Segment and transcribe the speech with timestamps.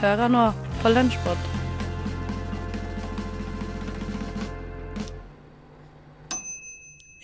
[0.00, 0.46] Hører nå
[0.82, 1.50] på Lunsjpod.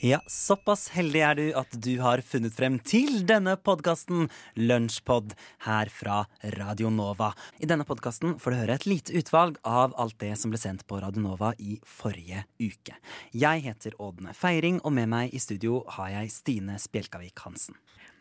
[0.01, 5.34] Ja, såpass heldig er du at du har funnet frem til denne podkasten Lunsjpod
[5.66, 6.20] her fra
[6.55, 7.33] Radio Nova.
[7.59, 10.87] I denne podkasten får du høre et lite utvalg av alt det som ble sendt
[10.87, 12.95] på Radio Nova i forrige uke.
[13.34, 17.75] Jeg heter Ådne Feiring, og med meg i studio har jeg Stine Spjelkavik Hansen.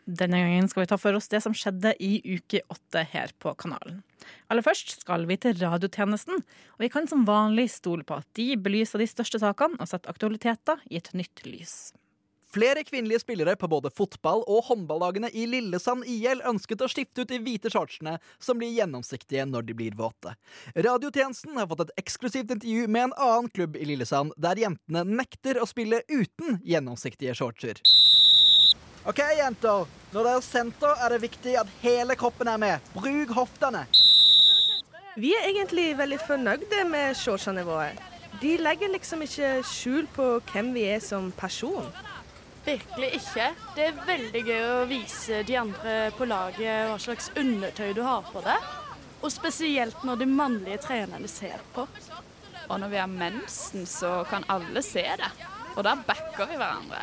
[0.08, 3.52] Denne gangen skal vi ta for oss det som skjedde i uke åtte her på
[3.60, 4.00] kanalen.
[4.48, 8.54] Aller først skal vi til radiotjenesten, og vi kan som vanlig stole på at de
[8.56, 11.74] belyser de største sakene og setter aktualiteter i et nytt lys.
[12.48, 17.28] Flere kvinnelige spillere på både fotball- og håndballagene i Lillesand IL ønsket å skifte ut
[17.28, 20.32] de hvite shortsene, som blir gjennomsiktige når de blir våte.
[20.72, 25.60] Radiotjenesten har fått et eksklusivt intervju med en annen klubb i Lillesand, der jentene nekter
[25.60, 27.84] å spille uten gjennomsiktige shortser.
[29.04, 29.86] OK, jenter.
[30.12, 32.92] Når dere senter, er det viktig at hele kroppen er med.
[32.94, 33.84] Bruk hoftene.
[35.18, 37.90] Vi er egentlig veldig fornøyde med shortsene våre.
[38.40, 41.88] De legger liksom ikke skjul på hvem vi er som person.
[42.64, 43.48] Virkelig ikke.
[43.76, 48.28] Det er veldig gøy å vise de andre på laget hva slags undertøy du har
[48.30, 48.68] på deg.
[49.18, 51.88] Og spesielt når de mannlige trenerne ser på.
[52.68, 55.32] Og når vi har mensen, så kan alle se det.
[55.74, 57.02] Og da backer vi hverandre.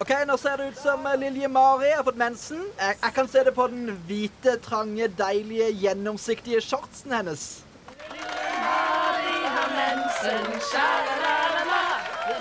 [0.00, 2.60] Ok, Nå ser det ut som Lilje Mari har fått mensen.
[2.78, 7.46] Jeg, jeg, kan se det på den hvite, trange, deilige, gjennomsiktige shortsen hennes.
[8.12, 11.82] Lille Mari har mensen, sja-la-la-la.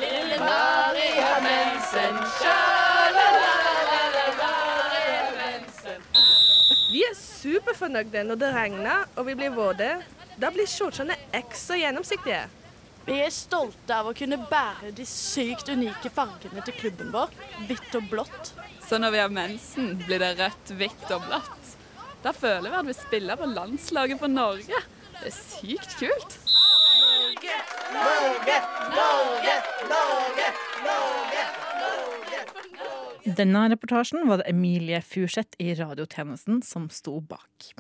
[0.04, 3.58] Lille Mari har mensen, sja-la-la-la.
[6.92, 9.90] Vi er superfornøyde når det regner og vi blir våte.
[10.38, 12.46] Da blir shortsene ekstra gjennomsiktige.
[13.08, 17.32] Vi er stolte av å kunne bære de sykt unike fargene til klubben vår,
[17.70, 18.50] hvitt og blått.
[18.84, 21.72] Så når vi har mensen, blir det rødt, hvitt og blått.
[22.26, 24.82] Da føler vi at vi spiller på landslaget for Norge.
[25.22, 26.38] Det er sykt kult.
[26.52, 27.56] Norge,
[27.96, 28.60] Norge,
[28.92, 29.56] Norge,
[29.88, 30.52] Norge,
[30.84, 31.48] Norge,
[31.80, 33.34] Norge.
[33.40, 37.72] Denne reportasjen var det Emilie Furseth i radiotjenesten som sto bak.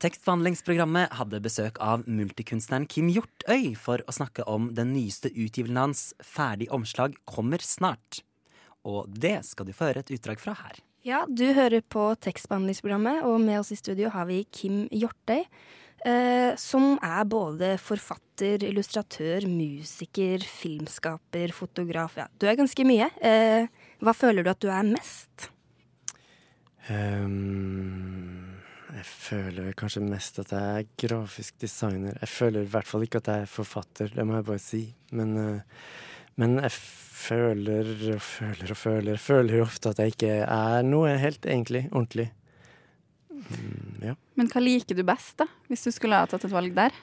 [0.00, 6.04] Tekstbehandlingsprogrammet hadde besøk av multikunstneren Kim Hjortøy for å snakke om den nyeste utgivelsen hans
[6.24, 8.22] Ferdig omslag kommer snart.
[8.88, 10.80] Og det skal du få høre et utdrag fra her.
[11.04, 15.44] Ja, du hører på tekstbehandlingsprogrammet, og med oss i studio har vi Kim Hjortøy.
[16.08, 22.16] Eh, som er både forfatter, illustratør, musiker, filmskaper, fotograf.
[22.16, 23.10] Ja, du er ganske mye.
[23.20, 23.68] Eh,
[24.00, 25.50] hva føler du at du er mest?
[26.88, 28.39] Um,
[29.00, 32.16] jeg føler vel kanskje mest at jeg er grafisk designer.
[32.20, 34.82] Jeg føler i hvert fall ikke at jeg er forfatter, det må jeg bare si.
[35.16, 35.84] Men, uh,
[36.40, 41.16] men jeg føler og føler og føler føler jo ofte at jeg ikke er noe
[41.20, 42.30] helt egentlig ordentlig.
[43.40, 44.16] Mm, ja.
[44.36, 45.48] Men hva liker du best, da?
[45.70, 46.94] Hvis du skulle ha tatt et valg der?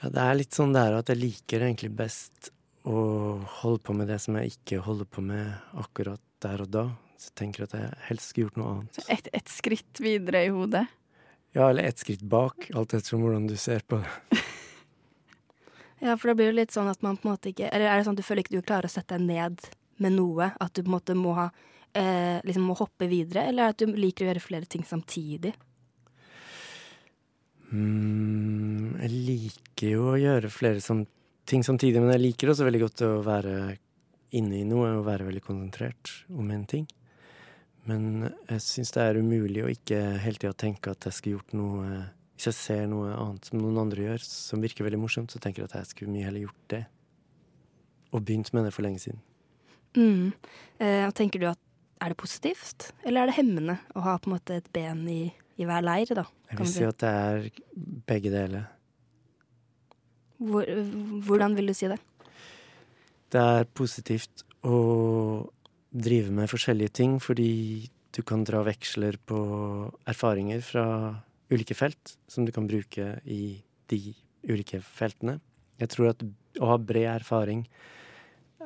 [0.00, 0.08] ja.
[0.08, 2.50] Det er litt sånn der at jeg liker egentlig best
[2.88, 6.86] å holde på med det som jeg ikke holder på med akkurat der og da.
[7.20, 9.02] Så jeg tenker at jeg helst skulle gjort noe annet.
[9.12, 10.86] Et, et skritt videre i hodet?
[11.52, 14.40] Ja, eller ett skritt bak, alt ettersom hvordan du ser på det.
[16.00, 17.98] Ja, for da blir det litt sånn at man på en måte ikke Eller er
[17.98, 19.66] det sånn at du føler ikke du klarer å sette deg ned
[20.00, 20.46] med noe?
[20.56, 21.50] At du på en måte må ha
[21.92, 25.52] eh, liksom må hoppe videre, eller at du liker å gjøre flere ting samtidig?
[27.70, 31.04] Mm, jeg liker jo å gjøre flere som,
[31.44, 33.58] ting samtidig, men jeg liker også veldig godt å være
[34.40, 36.88] inne i noe og være veldig konsentrert om en ting.
[37.90, 41.54] Men jeg syns det er umulig å ikke hele tida tenke at jeg skulle gjort
[41.58, 41.86] noe
[42.36, 45.64] Hvis jeg ser noe annet som noen andre gjør, som virker veldig morsomt, så tenker
[45.64, 46.84] jeg at jeg skulle mye heller gjort det.
[48.14, 49.20] Og begynt med det for lenge siden.
[49.98, 50.30] Mm.
[50.80, 51.60] Eh, tenker du at
[52.00, 55.26] er det positivt, eller er det hemmende å ha på en måte et ben i,
[55.60, 56.24] i hver leir, da?
[56.48, 57.48] Jeg vil si at det er
[58.08, 58.70] begge deler.
[60.40, 60.64] Hvor,
[61.26, 61.98] hvordan vil du si det?
[63.30, 64.78] Det er positivt å
[65.90, 69.40] drive med forskjellige ting, fordi du kan dra veksler på
[70.10, 70.84] erfaringer fra
[71.50, 73.60] ulike felt som du kan bruke i
[73.90, 74.00] de
[74.46, 75.38] ulike feltene.
[75.80, 76.22] Jeg tror at
[76.60, 77.64] å ha bred erfaring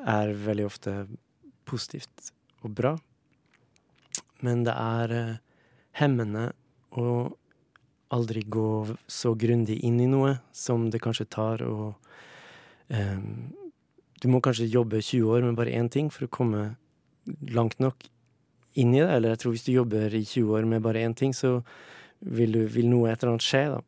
[0.05, 0.95] er veldig ofte
[1.69, 2.33] positivt
[2.65, 2.95] og bra.
[4.45, 5.41] Men det er eh,
[6.01, 6.51] hemmende
[7.01, 7.33] å
[8.15, 11.95] aldri gå så grundig inn i noe som det kanskje tar å
[12.89, 13.53] um,
[14.21, 16.63] Du må kanskje jobbe 20 år med bare én ting for å komme
[17.55, 18.07] langt nok
[18.75, 19.11] inn i det.
[19.11, 21.59] Eller jeg tror hvis du jobber i 20 år med bare én ting, så
[22.25, 23.81] vil, du, vil noe et eller annet skje, da.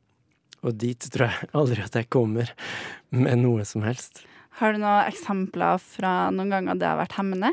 [0.67, 2.51] Og dit tror jeg aldri at jeg kommer
[3.15, 4.25] med noe som helst.
[4.59, 7.53] Har du noen eksempler fra noen ganger det har vært hemmende?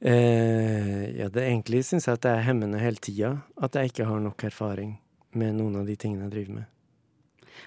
[0.00, 3.32] Eh, ja, det egentlig syns jeg at det er hemmende hele tida.
[3.58, 4.96] At jeg ikke har nok erfaring
[5.36, 6.72] med noen av de tingene jeg driver med.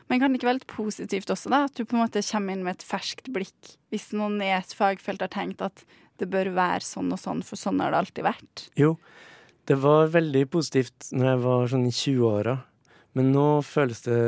[0.09, 1.63] Men kan det ikke være litt positivt også, da?
[1.67, 3.73] At du på en måte kommer inn med et ferskt blikk.
[3.93, 5.83] Hvis noen i et fagfelt har tenkt at
[6.19, 8.65] det bør være sånn og sånn, for sånn har det alltid vært.
[8.79, 8.95] Jo,
[9.69, 12.57] det var veldig positivt når jeg var sånn i 20-åra,
[13.17, 14.19] men nå føles det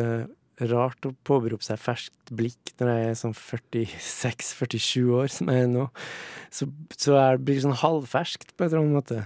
[0.70, 5.70] rart å påberope seg ferskt blikk når jeg er sånn 46-47 år, som jeg er
[5.72, 5.88] nå.
[6.54, 9.24] Så, så det blir sånn halvferskt på en eller annen måte.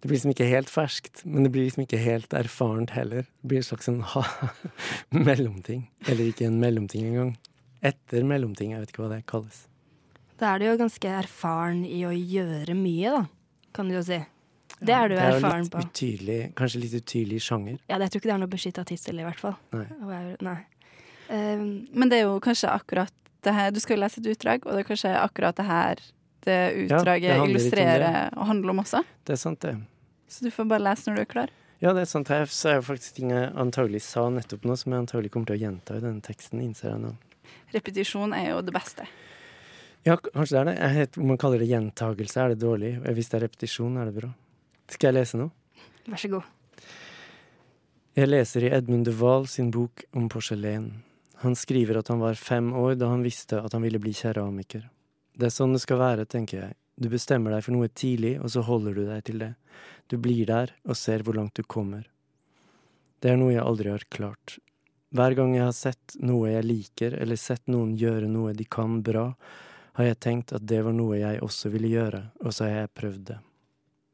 [0.00, 3.28] Det blir liksom ikke helt ferskt, men det blir liksom ikke helt erfarent heller.
[3.42, 4.24] Det blir en slags sånn ha,
[5.28, 5.84] mellomting.
[6.08, 7.36] Eller ikke en mellomting engang.
[7.84, 9.66] Etter mellomting, jeg vet ikke hva det kalles.
[10.42, 13.20] Da er du jo ganske erfaren i å gjøre mye, da,
[13.76, 14.18] kan du jo si.
[14.82, 15.82] Det er du Det er erfaren litt på.
[15.86, 17.76] utydelig, kanskje litt utydelig sjanger.
[17.88, 19.56] Ja, det- jeg tror ikke det er noe beskytta tittel, i hvert fall.
[19.72, 20.34] Nei.
[20.42, 20.58] Nei.
[21.30, 23.12] Um, Men det er jo kanskje akkurat
[23.42, 25.94] det her Du skal jo lese et utdrag, og det er kanskje akkurat det her
[26.42, 29.04] det utdraget litt om illustrerer og handler om også.
[29.24, 29.76] Det er sant, det.
[30.28, 31.48] Så du får bare lese når du er klar.
[31.80, 32.28] Ja, det er sant.
[32.28, 35.56] Jeg sa jo faktisk ting jeg antagelig sa nettopp nå, som jeg antagelig kommer til
[35.58, 37.14] å gjenta i denne teksten, innser jeg nå.
[37.72, 39.06] Repetisjon er jo det beste.
[40.02, 40.74] Ja, kanskje det er det.
[40.80, 42.96] Jeg vet, om man kaller det gjentagelse, er det dårlig.
[43.14, 44.32] Hvis det er repetisjon, er det bra.
[44.90, 45.48] Skal jeg lese nå?
[46.10, 46.48] vær så god.
[48.18, 50.90] Jeg leser i Edmund de Waal sin bok om porselen.
[51.44, 54.88] Han skriver at han var fem år da han visste at han ville bli keramiker.
[55.38, 56.76] Det er sånn det skal være, tenker jeg.
[56.98, 59.52] Du bestemmer deg for noe tidlig, og så holder du deg til det.
[60.12, 62.04] Du blir der og ser hvor langt du kommer.
[63.22, 64.58] Det er noe jeg aldri har klart.
[65.14, 69.00] Hver gang jeg har sett noe jeg liker, eller sett noen gjøre noe de kan
[69.04, 69.30] bra,
[69.92, 72.94] har jeg tenkt at det var noe jeg også ville gjøre, og så har jeg
[72.98, 73.38] prøvd det.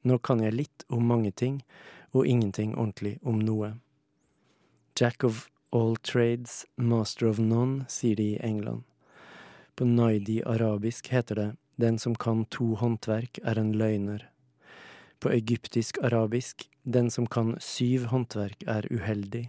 [0.09, 1.63] Nå kan jeg litt om mange ting,
[2.17, 3.75] og ingenting ordentlig om noe.
[4.99, 8.83] Jack of all trades, master of none, sier de i England.
[9.77, 11.49] På naidi-arabisk heter det
[11.79, 14.25] den som kan to håndverk, er en løgner.
[15.23, 19.45] På egyptisk-arabisk den som kan syv håndverk, er uheldig.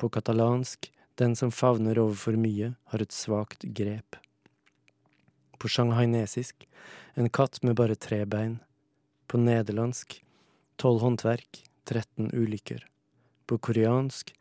[0.00, 0.88] På katalansk
[1.20, 4.16] den som favner over for mye, har et svakt grep.
[5.58, 6.66] På shanghainesisk
[7.14, 8.58] en katt med bare tre bein.
[9.26, 10.18] På nederlandsk
[10.76, 12.86] tolv håndverk, 13 ulykker.
[13.46, 14.34] På koreansk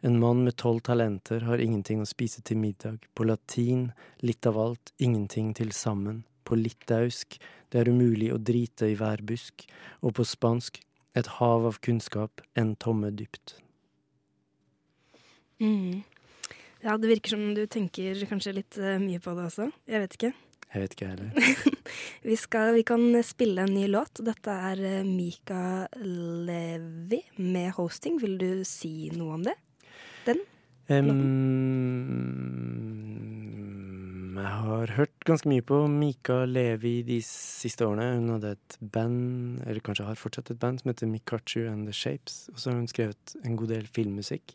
[0.00, 3.02] en mann med tolv talenter har ingenting å spise til middag.
[3.18, 3.88] På latin
[4.22, 6.22] litt av alt, ingenting til sammen.
[6.46, 7.40] På litauisk
[7.72, 9.66] det er umulig å drite i hver busk.
[10.06, 10.78] Og på spansk
[11.18, 13.56] et hav av kunnskap, en tomme dypt.
[15.58, 16.04] Mm.
[16.84, 19.72] Ja, det virker som du tenker kanskje litt eh, mye på det også.
[19.90, 20.30] Jeg vet ikke.
[20.68, 21.30] Jeg vet ikke heller.
[22.28, 24.20] Vi, skal, vi kan spille en ny låt.
[24.20, 28.18] Dette er eh, Mika Levi med hosting.
[28.20, 29.54] Vil du si noe om det?
[30.26, 30.42] Den?
[30.88, 31.08] Um,
[34.36, 38.18] jeg har hørt ganske mye på Mika Levi de siste årene.
[38.18, 41.96] Hun hadde et band, eller kanskje har fortsatt et band, som heter Mikachu and The
[41.96, 42.50] Shapes.
[42.52, 44.52] Og så har hun skrevet en god del filmmusikk.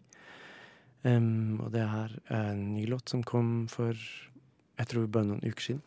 [1.04, 3.98] Um, og det her er en ny låt som kom for
[4.78, 5.84] jeg tror bare noen uker siden.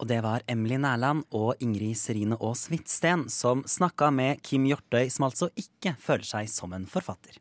[0.00, 5.08] Og det var Emily Nærland og Ingrid Serine Aas Hvitsten som snakka med Kim Hjortøy,
[5.12, 7.38] som altså ikke føler seg som en forfatter.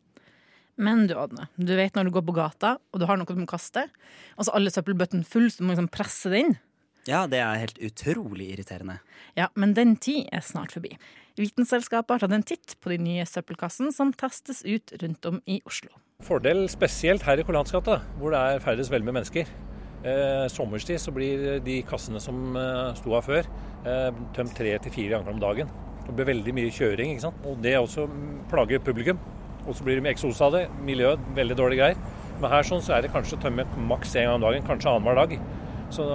[0.82, 3.42] Men du, Ådne, du vet når du går på gata, og du har noe du
[3.44, 3.86] må kaste,
[4.38, 6.56] og så alle søppelbøttene full, så du må liksom presse det inn.
[7.10, 9.00] Ja, det er helt utrolig irriterende.
[9.38, 10.94] Ja, men den tid er snart forbi.
[11.40, 15.62] Vitenselskapet har tatt en titt på de nye søppelkassene som testes ut rundt om i
[15.66, 15.90] Oslo.
[16.22, 19.50] Fordel spesielt her i Kollansgata, hvor det er færrest med mennesker.
[20.02, 23.50] Eh, sommerstid så blir de kassene som eh, sto her før,
[23.86, 25.74] eh, tømt tre til fire ganger om dagen.
[26.08, 27.46] Det blir veldig mye kjøring, ikke sant?
[27.46, 28.08] og det også
[28.50, 29.22] plager publikum.
[29.68, 30.64] Og så blir det eksos av det.
[30.82, 32.22] Miljøet, veldig dårlige greier.
[32.42, 34.90] Men her sånn så er det kanskje å tømme maks én gang om dagen, kanskje
[34.90, 35.36] annenhver dag.
[35.94, 36.08] Så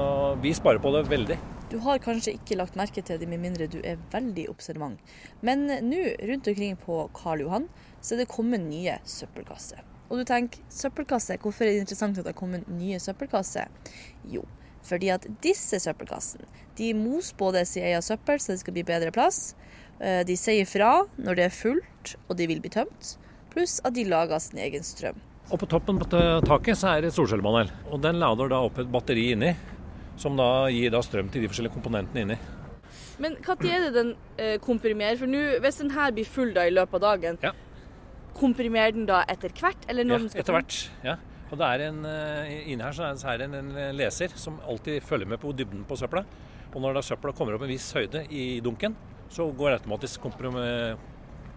[0.42, 1.38] vi sparer på det veldig.
[1.70, 4.98] Du har kanskje ikke lagt merke til det med mindre du er veldig observant.
[5.46, 9.82] Men nå rundt omkring på Karl Johan så er det kommet nye søppelkasser.
[10.08, 13.68] Og du tenker søppelkasse, hvorfor er det interessant at det har kommet nye søppelkasser?
[14.30, 14.44] Jo,
[14.86, 16.46] fordi at disse søppelkassene
[16.76, 19.54] de mos både sin egen søppel så det skal bli bedre plass.
[20.00, 23.16] Eh, De sier fra når det er fullt og de vil bli tømt.
[23.54, 25.16] Pluss at de lager sin egen strøm.
[25.50, 27.70] Og på toppen på taket så er det et solcellepanel.
[27.90, 29.54] Og den lader da opp et batteri inni,
[30.20, 32.38] som da gir da strøm til de forskjellige komponentene inni.
[33.22, 35.16] Men når er det den eh, komprimerer?
[35.20, 37.52] For nå, hvis den her blir full da i løpet av dagen, Ja.
[38.38, 39.86] Komprimerer den da etter hvert?
[39.88, 40.78] Eller når Ja, den skal etter hvert.
[41.04, 41.16] Ja.
[41.46, 45.28] Og det er en, inne inni her så er det en, leser som alltid følger
[45.30, 46.24] med på dybden på søpla.
[46.74, 48.96] Og når da søpla kommer opp en viss høyde i dunken,
[49.30, 50.98] så går automatisk komprim-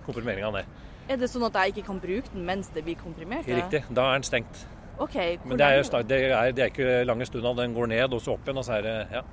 [0.05, 0.65] komprimeringa ned.
[1.09, 3.48] Er det sånn at jeg ikke kan bruke den mens det blir komprimert?
[3.50, 3.57] Ja?
[3.63, 3.81] Riktig.
[3.89, 4.62] Da er den stengt.
[5.00, 5.15] OK.
[5.15, 7.53] hvor Men det er, jo det er, det er ikke lange stunda.
[7.63, 9.24] Den går ned og så opp igjen, og så er det Ja.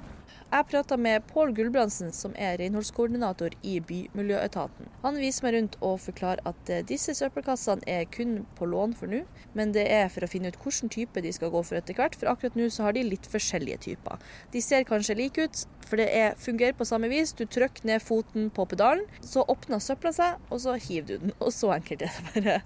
[0.46, 4.86] Jeg prata med Pål Gulbrandsen, som er renholdskoordinator i Bymiljøetaten.
[5.02, 9.10] Han viser meg rundt og forklarer at eh, disse søppelkassene er kun på lån for
[9.10, 9.24] nå,
[9.58, 12.14] men det er for å finne ut hvilken type de skal gå for etter hvert,
[12.14, 14.22] for akkurat nå så har de litt forskjellige typer.
[14.54, 17.34] De ser kanskje like ut, for det er, fungerer på samme vis.
[17.34, 21.36] Du trykker ned foten på pedalen, så åpner søpla seg, og så hiver du den.
[21.46, 22.58] Og så enkelt er det bare.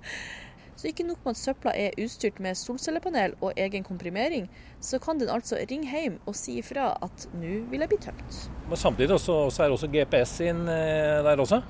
[0.77, 4.47] Så ikke nok med at søpla er utstyrt med solcellepanel og egen komprimering,
[4.81, 8.39] så kan den altså ringe hjem og si ifra at nå vil jeg bli tømt.
[8.69, 11.61] Men samtidig også, så er også GPS inn eh, der også.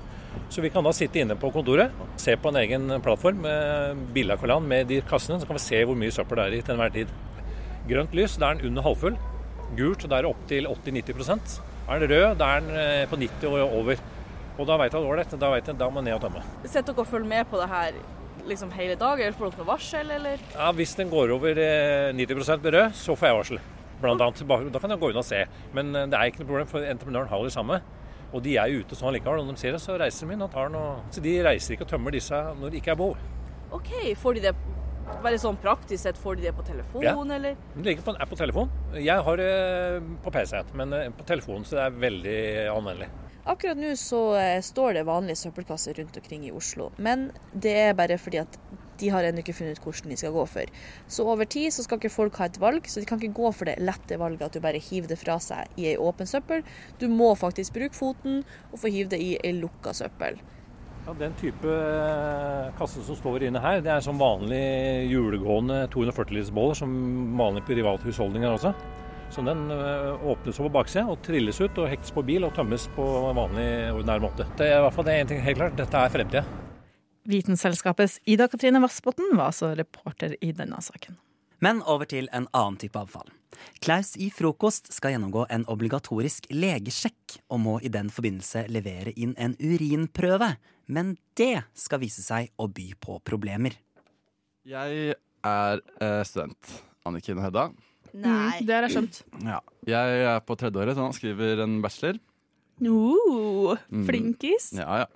[0.51, 4.35] Så vi kan da sitte inne på kontoret, se på en egen plattform med bilde
[4.35, 6.61] av Kolan med de kassene, så kan vi se hvor mye søppel det er i
[6.63, 7.11] til enhver tid.
[7.89, 9.19] Grønt lys, da er den under halvfull.
[9.75, 11.53] Gult, da er det opptil 80-90%
[11.87, 14.01] Er den rød, da er den eh, på 90 og over.
[14.59, 15.37] Og da vet jeg at det er ålreit.
[15.41, 16.43] Da vet jeg, da må jeg ned og tømme.
[16.67, 18.01] Sett dere og følg med på det her
[18.47, 20.41] liksom hele dag, eller får dere noe varsel, eller?
[20.55, 23.59] Ja, Hvis den går over eh, 90% rød, så får jeg varsel.
[24.01, 24.71] Blant annet.
[24.73, 25.43] Da kan jeg gå inn og se.
[25.77, 27.81] Men eh, det er ikke noe problem, for entreprenøren har det samme.
[28.31, 29.43] Og de er ute sånn likevel.
[29.45, 30.79] Når de ser det, så reiser de inn og tar den.
[30.79, 31.01] Og...
[31.13, 33.17] Så de reiser ikke og tømmer disse når det ikke er behov.
[33.75, 34.55] OK, får de det
[35.23, 37.15] bare sånn praktisk sett, får de det på telefon, Ja.
[37.35, 37.55] eller?
[37.75, 38.69] Det ligger på en app på telefon.
[38.95, 42.37] Jeg har det på PC-en, men eh, på telefonen, så det er veldig
[42.71, 43.09] anvendelig.
[43.49, 47.97] Akkurat nå så eh, står det vanlige søppelkasser rundt omkring i Oslo, men det er
[47.97, 48.57] bare fordi at
[49.01, 50.69] de har ennå ikke funnet ut hvordan de skal gå for.
[51.09, 53.49] Så over tid så skal ikke folk ha et valg, så de kan ikke gå
[53.57, 56.61] for det lette valget at du bare hiver det fra seg i ei åpen søppel.
[57.01, 60.37] Du må faktisk bruke foten og få hive det i ei lukka søppel.
[61.07, 64.61] Ja, Den type eh, kasse som står inne her, det er som vanlig
[65.09, 66.91] julegående 240 liters båler, som
[67.41, 68.77] vanlige privathusholdninger også.
[69.31, 72.89] Så den åpnes åpnes på baksida og trilles ut og hektes på bil og tømmes
[72.95, 73.05] på
[73.37, 74.47] vanlig ordinær måte.
[74.59, 76.43] Det er i hvert fall det er en ting helt klart, dette er fremtida.
[77.31, 81.15] Vitenselskapets Ida Katrine Vassbotn var altså reporter i denne saken.
[81.61, 83.29] Men over til en annen type avfall.
[83.83, 89.35] Klaus i Frokost skal gjennomgå en obligatorisk legesjekk, og må i den forbindelse levere inn
[89.37, 90.55] en urinprøve.
[90.89, 93.77] Men det skal vise seg å by på problemer.
[94.65, 95.13] Jeg
[95.45, 96.73] er eh, student.
[97.05, 97.69] Anniken Hedda.
[98.13, 98.59] Nei.
[98.65, 99.21] Det har jeg skjønt.
[99.47, 99.59] Ja.
[99.87, 102.19] Jeg er på tredjeåret og skriver en bachelor.
[102.81, 104.05] Uh, Mm.
[104.07, 104.71] flinkis.
[104.73, 105.07] Ja, ja.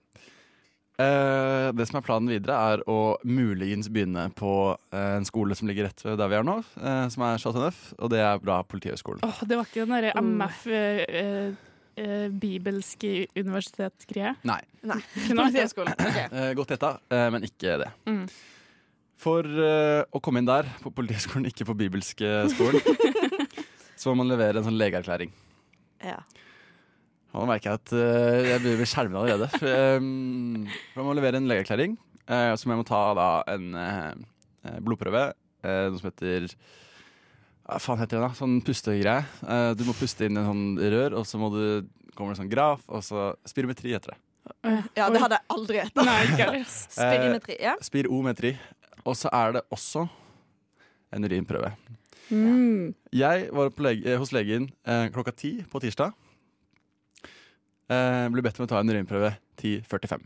[0.97, 4.51] Eh, det som er planen videre, er å muligens begynne på
[4.95, 7.65] eh, en skole som ligger rett ved der vi er nå, eh, som er Chateau
[7.65, 9.19] Neuf, og det er bra Politihøgskolen.
[9.27, 11.51] Oh, det var ikke den derre MF eh,
[11.99, 14.37] eh, bibelske universitetsgreie?
[14.47, 14.61] Nei.
[14.87, 15.01] Nei.
[15.33, 15.97] Politihøgskolen.
[15.99, 16.29] Okay.
[16.31, 17.91] Eh, godt gjetta, eh, men ikke det.
[18.07, 18.23] Mm.
[19.21, 22.81] For uh, å komme inn der, på Politihøgskolen, ikke på bibelske skolen,
[23.99, 25.31] så må man levere en sånn legeerklæring.
[26.03, 26.17] Ja.
[27.35, 29.47] Og nå merker jeg at uh, jeg begynner å bli skjelven allerede.
[29.55, 29.65] For,
[30.91, 31.95] for jeg må levere en legeerklæring,
[32.27, 35.27] uh, som jeg må ta da en eh, blodprøve.
[35.63, 36.47] eh, noe som heter
[37.65, 38.31] Hva faen heter det da?
[38.37, 39.25] Sånn pustegreie.
[39.41, 41.65] Eh, du må puste inn i en sånn rør, og så må du
[42.15, 44.19] kommer det en sånn graf, og så Spirometri heter det.
[44.95, 46.03] ja, det hadde jeg aldri gjetta.
[46.95, 47.55] Spirometri.
[47.65, 47.73] Ja.
[47.83, 48.51] Spirometri.
[49.05, 50.07] Og så er det også
[51.15, 51.71] en urinprøve.
[52.33, 52.93] Mm.
[53.13, 56.15] Jeg var lege, eh, hos legen eh, klokka ti på tirsdag.
[57.85, 60.25] Eh, ble bedt om å ta en urinprøve 10.45.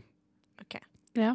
[1.18, 1.34] Ja.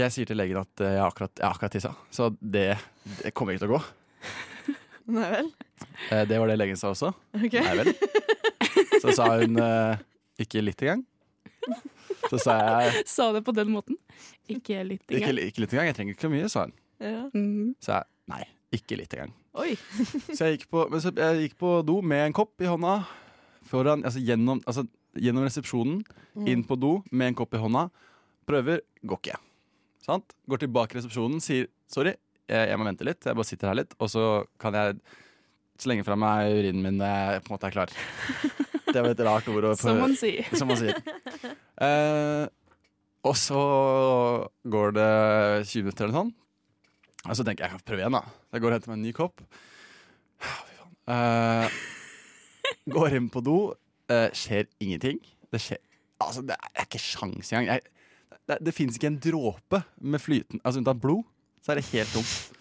[0.00, 2.72] Jeg sier til legen at eh, jeg har akkurat, jeg akkurat tissa, så det,
[3.20, 3.82] det kommer ikke til å gå.
[5.18, 5.50] Nei vel.
[6.08, 7.12] Eh, det var det legen sa også.
[7.36, 7.62] Okay.
[7.62, 7.92] Nei vel.
[9.02, 10.02] Så sa hun eh,
[10.42, 11.02] ikke litt engang.
[12.30, 12.54] Så sa
[12.84, 13.96] jeg Sa det på den måten.
[14.50, 15.38] Ikke litt engang.
[15.42, 16.74] ikke litt engang, jeg trenger ikke så mye, sa hun.
[17.02, 17.22] Ja.
[17.34, 17.74] Mm.
[17.82, 18.42] Så jeg nei,
[18.78, 19.32] ikke litt engang.
[19.62, 19.74] Oi.
[20.36, 22.94] Så jeg gikk på, men så jeg gikk på do med en kopp i hånda
[23.68, 24.86] foran, altså gjennom, altså
[25.18, 26.02] gjennom resepsjonen,
[26.32, 26.46] Mm.
[26.48, 27.82] inn på do med en kopp i hånda.
[28.48, 29.34] Prøver, går ikke.
[30.00, 30.30] Sant?
[30.48, 32.14] Går tilbake til resepsjonen, sier sorry,
[32.48, 34.22] jeg, jeg må vente litt, jeg bare sitter her litt, og så
[34.62, 34.96] kan jeg
[35.80, 37.94] slenge fra meg urinen min når jeg på en måte er klar.
[38.92, 39.70] Det var et rart ord.
[39.80, 40.48] Som man sier.
[40.58, 40.98] Som man sier.
[41.80, 42.44] Eh,
[43.24, 43.62] og så
[44.68, 45.10] går det
[45.70, 46.32] 20 minutter eller sånn.
[47.22, 48.22] Og så tenker jeg jeg kan prøve igjen, da.
[48.52, 49.44] Jeg går og henter meg en ny kopp.
[50.42, 50.68] Faen.
[51.12, 51.80] Eh,
[52.92, 53.56] går inn på do.
[54.12, 55.22] Eh, skjer ingenting.
[55.52, 55.80] Det skjer
[56.22, 57.66] Altså, det er ikke sjans engang.
[57.72, 61.24] Jeg, det det fins ikke en dråpe med flyten Altså unntatt blod,
[61.62, 62.58] så er det helt tomt.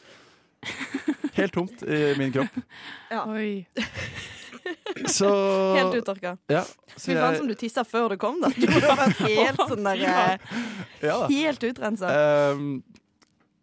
[1.38, 2.58] Helt tomt i min kropp.
[3.12, 3.24] Ja.
[3.32, 3.66] Oi.
[5.10, 5.28] Så
[5.76, 6.36] Helt uttørka.
[6.52, 6.62] Ja,
[7.00, 8.52] Fy faen som du tissa før du kom, da.
[8.54, 10.56] Du må ha vært helt sånn der eh,
[11.08, 11.16] ja.
[11.32, 12.12] Helt utrensa.
[12.54, 12.82] Um,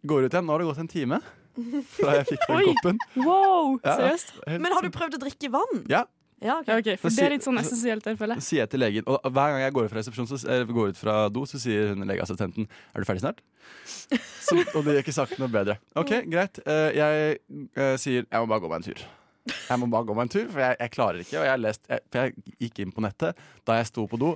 [0.09, 0.47] går ut igjen.
[0.49, 1.21] Nå har det gått en time
[1.95, 2.99] fra jeg fikk den koppen.
[3.21, 4.33] Wow, Ja, seriøst?
[4.59, 5.83] Men har du prøvd å drikke vann?
[5.91, 6.03] Ja.
[6.41, 6.67] Ja, ok.
[6.71, 8.47] Ja, ok, for Så det er litt sånn essensielt der, føler Så jeg.
[8.47, 10.99] sier jeg til legen Og hver gang jeg går ut fra resepsjonen, så, går ut
[10.99, 13.41] fra do, så sier hun legeassistenten Er du ferdig snart?
[14.47, 15.75] Så, og det gjør ikke saken noe bedre.
[15.99, 16.57] OK, greit.
[16.65, 17.35] Eh, jeg
[17.77, 19.03] eh, sier jeg må bare gå meg en tur.
[19.51, 21.35] jeg må bare gå meg en tur, for jeg, jeg klarer ikke.
[21.37, 24.31] Og jeg, lest, jeg, for jeg gikk inn på nettet da jeg sto på do.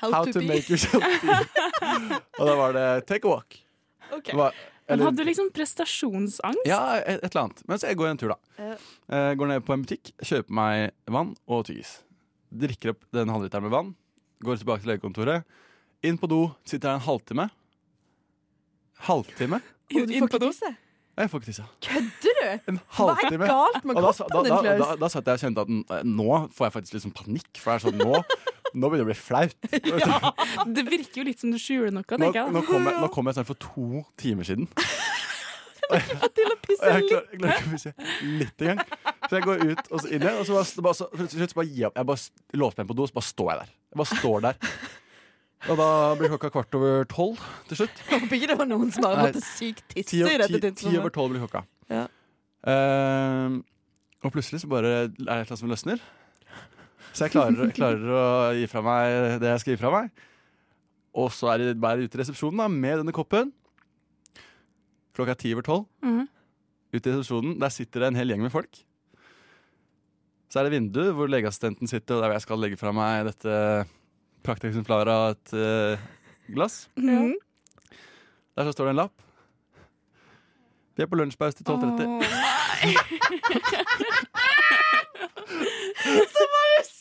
[0.00, 1.36] How to to, make yourself pee.
[2.38, 3.58] og da var det take a walk.
[4.08, 4.30] Ok.
[4.30, 4.56] Det var-
[4.88, 6.64] Eller- hadde du liksom prestasjonsangst?
[6.68, 7.62] Ja, et, et eller annet.
[7.68, 8.38] Men så jeg går en tur, da.
[8.58, 8.76] Ja.
[9.12, 11.98] Eh, går ned på en butikk, kjøper meg vann og tyggis.
[12.48, 13.94] Drikker opp den halvliteren med vann.
[14.44, 15.44] Går tilbake til legekontoret.
[16.08, 17.48] Inn på do, sitter der en halvtime.
[19.08, 19.60] Halvtime?
[19.94, 20.70] Og du får ikke tisse?
[21.18, 21.64] Jeg får ikke tisse.
[21.82, 22.42] Kødder du?
[22.70, 24.82] En Hva er galt med kroppen din, da, da, Klaus?
[24.84, 27.50] da, da satt jeg og kjente at nå får jeg faktisk litt sånn panikk.
[27.58, 28.20] For det er sånn, nå,
[28.74, 29.56] nå begynner det å bli flaut.
[30.58, 32.52] Ja, det virker jo litt som du skjuler noe, Nå, jeg.
[32.54, 34.68] nå, kom jeg, nå kom jeg sånn for to timer siden.
[35.88, 37.06] Til å pisse litt.
[37.08, 37.92] ikke jeg klarer ikke å pisse
[38.28, 38.82] litt engang.
[39.24, 41.56] Så jeg går ut og så inn igjen, og så bare, bare, så, til så
[41.56, 43.70] bare gir jeg bare låser meg på do, så bare står jeg der.
[43.88, 44.60] Jeg bare står der.
[45.66, 45.88] Og da
[46.20, 48.04] blir klokka kvart over tolv til slutt.
[48.12, 51.12] Håper ikke det var noen som har Nei, sykt tisse i dette ti, ti over
[51.14, 51.64] tolv blir klokka.
[51.90, 52.04] Ja.
[52.68, 53.58] Uh,
[54.26, 56.04] og plutselig så bare er det et eller annet som løsner.
[57.12, 58.24] Så jeg klarer, klarer å
[58.56, 60.06] gi fra meg det jeg skal gi fra meg.
[61.18, 63.46] Og så er jeg bare ute i resepsjonen da, med denne koppen.
[65.16, 65.84] Klokka er ti over tolv.
[66.04, 66.24] Mhm.
[66.94, 68.74] Ute i resepsjonen, der sitter det en hel gjeng med folk.
[70.48, 73.52] Så er det vindu hvor legeassistenten sitter, og der jeg skal legge fra meg dette
[74.46, 75.94] prakteksemplaret av et uh,
[76.54, 76.74] glass.
[76.96, 77.34] Mhm.
[78.56, 79.16] Der så står det en lapp.
[80.96, 82.24] Vi er på lunsjpause til 12.30.
[86.34, 86.97] Så bare sitter du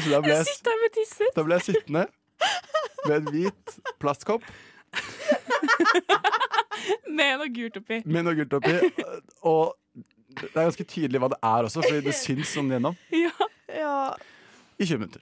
[0.00, 1.30] Så da ble jeg, Sitter her med tisset.
[1.36, 2.04] da ble jeg sittende
[3.06, 3.64] med en hvit
[4.00, 4.42] plastkopp
[7.10, 7.96] Med noe gult oppi.
[8.06, 8.74] med noe gult oppi.
[9.46, 9.64] Og
[10.40, 12.94] det er ganske tydelig hva det er også, fordi det syns sånn gjennom.
[13.12, 13.32] Ja.
[13.74, 13.94] Ja.
[14.80, 15.20] I 20 minutter.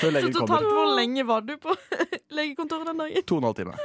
[0.00, 0.70] Før Så totalt kommer.
[0.74, 1.70] hvor lenge var du på
[2.36, 3.22] legekontoret den dagen?
[3.30, 3.74] To og en halv time.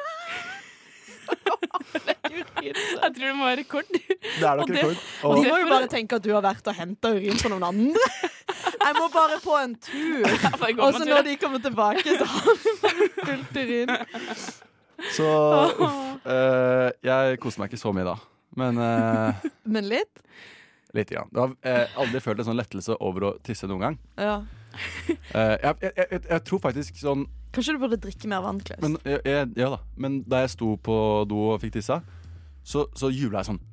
[2.29, 2.75] Jeg
[3.15, 3.89] tror det må være rekord.
[3.93, 5.03] Det er nok Og det- rekord.
[5.29, 7.63] Og de må jo bare tenke at du har vært og henta urin for noen
[7.69, 8.07] andre.
[8.79, 10.25] Jeg må bare på en tur.
[10.85, 13.93] Og så når de kommer tilbake, så har de fullt urin.
[15.15, 15.27] Så
[15.79, 15.99] uff.
[16.27, 18.15] eh, jeg koste meg ikke så mye da.
[18.59, 20.23] Men eh, Men litt?
[20.93, 21.29] lite grann.
[21.31, 23.97] Det har eh, aldri følt en sånn lettelse over å tisse noen gang.
[24.17, 24.39] Ja.
[24.75, 28.81] Eh, jeg, jeg, jeg, jeg tror faktisk sånn Kanskje du burde drikke mer vann, Klaus.
[28.83, 29.77] Men, jeg, jeg, ja da.
[29.97, 30.95] Men da jeg sto på
[31.29, 31.95] do og fikk tissa,
[32.69, 33.57] så, så jubla jeg sånn.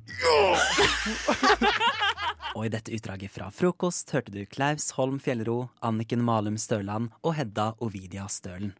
[2.57, 7.37] Og i dette utdraget fra frokost hørte du Klaus Holm Fjellro, Anniken Malum Størland og
[7.37, 8.73] Hedda Ovidia Stølen.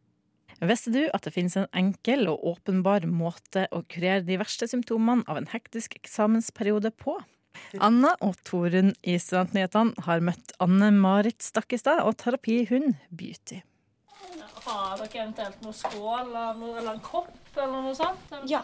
[0.58, 5.22] Visste du at det finnes en enkel og åpenbar måte å kurere de verste symptomene
[5.30, 7.20] av en hektisk eksamensperiode på?
[7.78, 13.62] Anna og Torunn i Studentnyhetene har møtt Anne-Marit Stakkestad og terapihund Beauty.
[14.66, 18.34] Har dere eventuelt noe skål eller, noe, eller en kopp eller noe sånt?
[18.50, 18.64] Ja.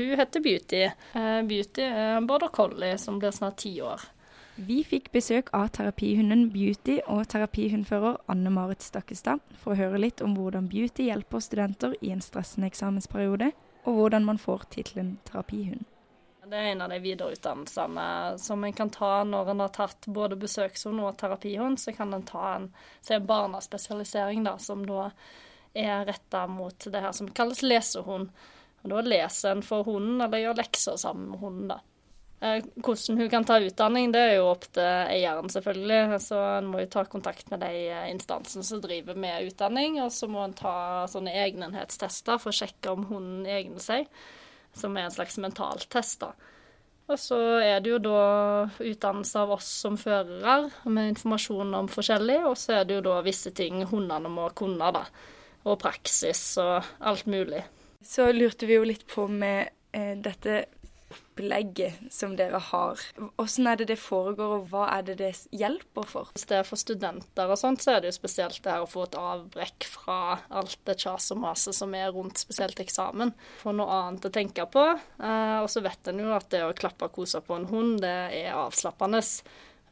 [0.00, 0.82] Hun heter Beauty.
[0.86, 4.00] Eh, Beauty er border collie som blir snart ti år.
[4.60, 10.34] Vi fikk besøk av terapihunden Beauty og terapihundfører Anne-Marit Stakkestad for å høre litt om
[10.36, 13.52] hvordan Beauty hjelper studenter i en stressende eksamensperiode,
[13.88, 15.86] og hvordan man får tittelen terapihund.
[16.50, 18.04] Det er en av de videreutdannelsene
[18.42, 21.78] som en kan ta når en har tatt både besøkshund og terapihund.
[21.78, 25.12] Så kan en ta en, så en barnaspesialisering, da, som da
[25.72, 28.32] er retta mot det her som kalles lesehund.
[28.84, 31.68] Og Da leser en for hunden, eller gjør lekser sammen med hunden.
[31.68, 31.80] da.
[32.40, 36.20] Eh, Hvordan hun kan ta utdanning, det er jo opp til eieren, selvfølgelig.
[36.24, 40.00] Så en må jo ta kontakt med de eh, instansene som driver med utdanning.
[40.04, 44.08] Og så må en ta sånne egnenhetstester for å sjekke om hunden egner seg.
[44.72, 46.32] Som er en slags mentaltest, da.
[47.10, 48.18] Og så er det jo da
[48.78, 52.38] utdannelse av oss som førere, med informasjon om forskjellig.
[52.46, 55.04] Og så er det jo da visse ting hundene må kunne, da.
[55.66, 57.64] Og praksis og alt mulig.
[58.04, 60.64] Så lurte vi jo litt på med eh, dette
[61.10, 63.00] opplegget som dere har.
[63.16, 66.30] Hvordan er det det foregår, og hva er det det hjelper for?
[66.34, 68.90] Hvis det er for studenter og sånt, så er det jo spesielt det her å
[68.90, 70.18] få et avbrekk fra
[70.60, 73.34] alt det kjas og maset som er rundt spesielt eksamen.
[73.62, 74.86] Få noe annet å tenke på.
[75.22, 77.98] Eh, og så vet en jo at det å klappe og kose på en hund,
[78.04, 79.22] det er avslappende.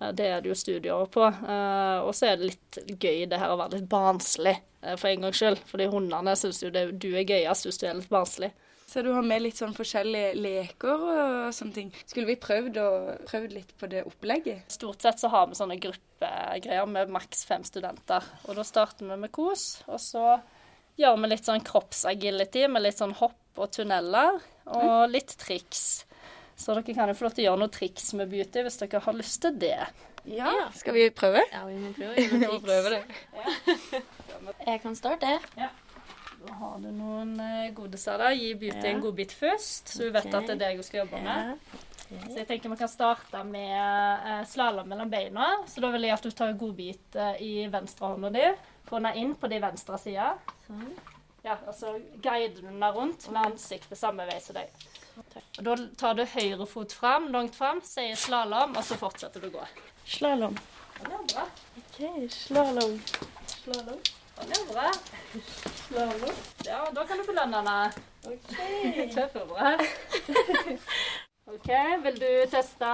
[0.01, 1.27] Eh, Det er det jo studier på.
[1.27, 5.09] Eh, og så er det litt gøy det her å være litt barnslig, eh, for
[5.09, 5.59] en gangs skyld.
[5.67, 8.53] Fordi hundene syns jo det, du er gøyest hvis du er litt barnslig.
[8.89, 11.91] Så du har med litt sånn forskjellige leker og sånne ting.
[12.07, 12.79] Skulle vi prøvd,
[13.29, 14.63] prøvd litt på det opplegget?
[14.73, 18.25] Stort sett så har vi sånne gruppegreier med maks fem studenter.
[18.49, 20.39] Og da starter vi med kos, og så
[20.97, 24.41] gjør vi litt sånn kroppsagility med litt sånn hopp og tunneler,
[24.73, 26.07] og litt triks.
[26.59, 29.03] Så dere kan jo få lov til å gjøre noen triks med beauty hvis dere
[29.05, 29.77] har lyst til det.
[30.29, 31.45] Ja, skal vi prøve?
[31.53, 32.15] Ja, vi må prøve.
[32.33, 33.03] Vi må prøve det.
[34.67, 35.39] Jeg kan starte.
[35.57, 35.71] Ja.
[36.39, 38.35] Da har du noen godeser godiser der.
[38.39, 38.91] Gi Beauty Ja.
[38.93, 40.39] en godbit først, så hun vet okay.
[40.39, 41.79] at det er det hun skal jobbe med.
[42.09, 45.49] Så jeg tenker vi kan starte med eh, slalåm mellom beina.
[45.69, 48.47] Så da vil jeg at du tar en godbit eh, i venstrehånda di.
[48.89, 50.31] Få den inn på de venstre sida.
[51.45, 54.73] Ja, altså guide den rundt med ansiktet samme vei som deg.
[55.59, 59.51] Og Da tar du høyre fot fram, langt fram, sier slalåm, og så fortsetter du
[59.51, 59.67] å gå.
[60.07, 60.59] Slalåm.
[61.03, 61.47] Ja, bra.
[61.81, 62.01] OK,
[62.35, 62.99] slalåm.
[63.63, 64.01] Slalåm.
[64.39, 64.91] Er bra.
[65.87, 66.37] Slalåm.
[66.67, 67.93] Ja, da kan du belønne henne.
[69.15, 69.75] Kjempebra.
[71.49, 71.69] OK,
[72.05, 72.89] vil du teste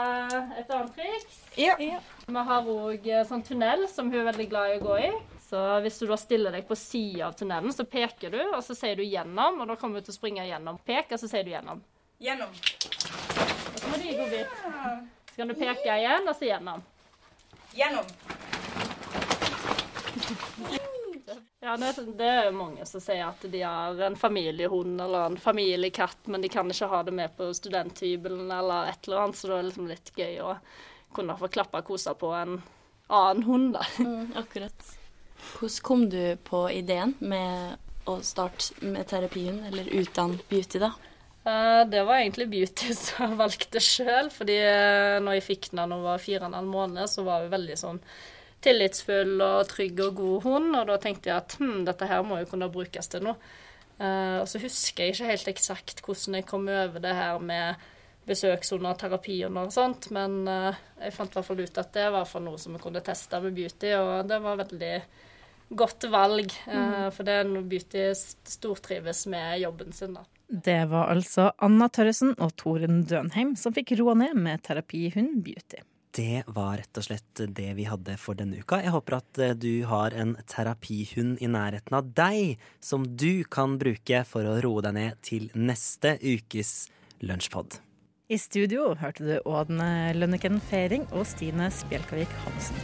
[0.60, 1.38] et annet triks?
[1.58, 1.74] Ja.
[1.76, 5.12] Vi har òg sånn tunnel som hun er veldig glad i å gå i.
[5.44, 8.74] Så hvis du da stiller deg på sida av tunnelen, så peker du, og så
[8.74, 10.78] sier du 'gjennom', og da kommer du til å springe gjennom.
[10.86, 11.82] Pek, og så sier du 'gjennom'.
[12.24, 12.48] Gjennom.
[12.48, 14.56] Og så må du gi vidt.
[15.28, 16.82] Så kan du peke igjen, og så 'gjennom'.
[17.74, 18.08] Gjennom.
[21.60, 26.26] Ja, det, det er mange som sier at de har en familiehund eller en familiekatt,
[26.26, 29.56] men de kan ikke ha det med på studenthybelen eller et eller annet, så det
[29.58, 30.56] er liksom litt gøy å
[31.16, 32.58] kunne få klappa og kose på en
[33.08, 33.86] annen hund, da.
[33.98, 34.92] Mm, akkurat.
[35.38, 40.92] Hvordan kom du på ideen med å starte med terapien, eller utdanne Beauty, da?
[41.44, 45.82] Eh, Det var egentlig Beauty som jeg valgte sjøl, fordi eh, når jeg fikk den
[45.84, 48.00] da hun var fire og en halv måned, så var hun veldig sånn
[48.64, 52.40] tillitsfull og trygg og god hund, og da tenkte jeg at hm, dette her må
[52.40, 53.36] jo kunne brukes til noe.
[54.00, 57.84] Eh, og så husker jeg ikke helt eksakt hvordan jeg kom over det her med
[58.26, 62.34] besøkshunder, terapihunder og sånt, men eh, jeg fant i hvert fall ut at det var
[62.40, 64.94] noe som vi kunne teste med Beauty, og det var veldig
[65.74, 67.12] godt valg, eh, Mhm.
[67.12, 68.04] for det er noe Beauty
[68.44, 70.24] stortrives med jobben sin, da.
[70.48, 75.80] Det var altså Anna Tørresen og Toren Dønheim som fikk roa ned med terapihund Beauty.
[76.14, 78.76] Det var rett og slett det vi hadde for denne uka.
[78.80, 83.78] Jeg håper at eh, du har en terapihund i nærheten av deg, som du kan
[83.80, 86.88] bruke for å roe deg ned til neste ukes
[87.24, 87.80] lunsjpod.
[88.24, 92.78] I studio hørte du Ådne Lønneken Fering og Stine Spjelkavik Hansen.